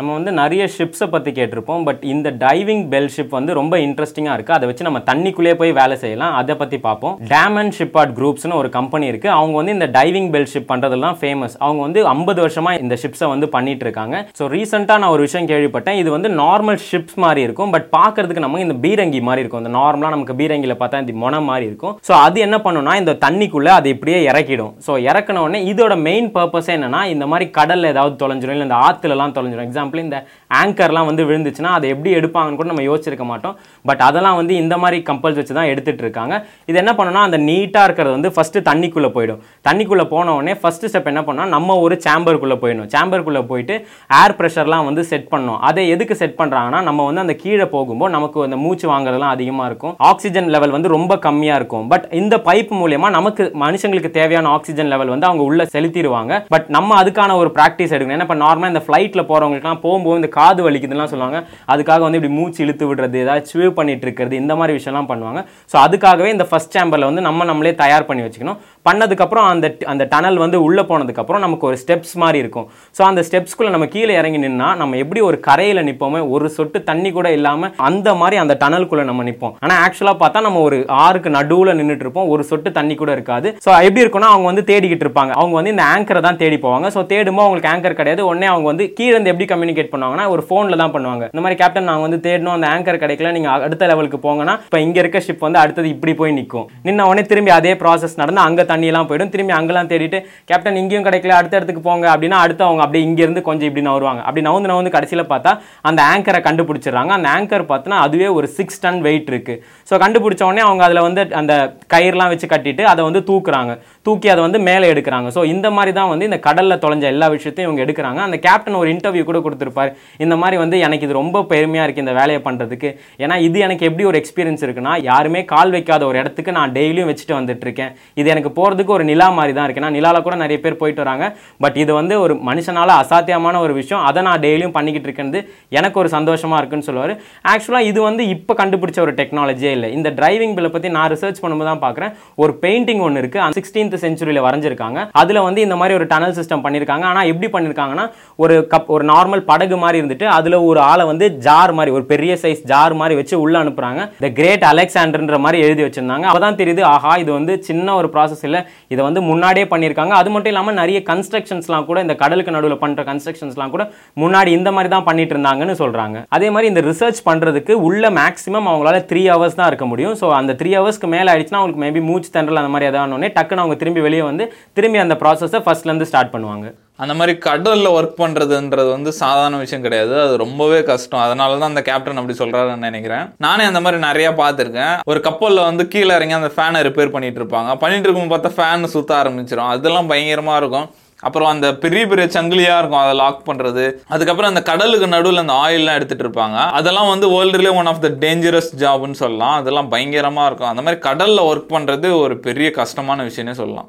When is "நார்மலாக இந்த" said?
58.44-58.82